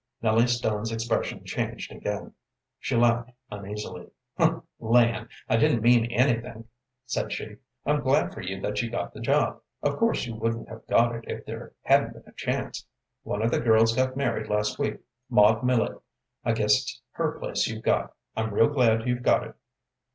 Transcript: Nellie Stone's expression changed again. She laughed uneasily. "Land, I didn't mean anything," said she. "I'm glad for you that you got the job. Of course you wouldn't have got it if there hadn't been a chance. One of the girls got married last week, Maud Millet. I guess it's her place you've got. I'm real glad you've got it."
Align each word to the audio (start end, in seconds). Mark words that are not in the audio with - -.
Nellie 0.19 0.47
Stone's 0.47 0.91
expression 0.91 1.45
changed 1.45 1.91
again. 1.91 2.33
She 2.79 2.95
laughed 2.95 3.33
uneasily. 3.51 4.09
"Land, 4.79 5.27
I 5.47 5.57
didn't 5.57 5.83
mean 5.83 6.05
anything," 6.07 6.67
said 7.05 7.31
she. 7.31 7.57
"I'm 7.85 8.01
glad 8.01 8.33
for 8.33 8.41
you 8.41 8.59
that 8.61 8.81
you 8.81 8.89
got 8.89 9.13
the 9.13 9.19
job. 9.19 9.61
Of 9.83 9.97
course 9.97 10.25
you 10.25 10.33
wouldn't 10.33 10.69
have 10.69 10.87
got 10.87 11.13
it 11.13 11.25
if 11.27 11.45
there 11.45 11.73
hadn't 11.83 12.13
been 12.13 12.23
a 12.25 12.31
chance. 12.31 12.87
One 13.21 13.43
of 13.43 13.51
the 13.51 13.59
girls 13.59 13.95
got 13.95 14.17
married 14.17 14.47
last 14.49 14.79
week, 14.79 15.01
Maud 15.29 15.63
Millet. 15.63 15.99
I 16.43 16.53
guess 16.53 16.81
it's 16.81 16.99
her 17.11 17.33
place 17.39 17.67
you've 17.67 17.83
got. 17.83 18.15
I'm 18.35 18.55
real 18.55 18.69
glad 18.69 19.07
you've 19.07 19.21
got 19.21 19.45
it." 19.45 19.55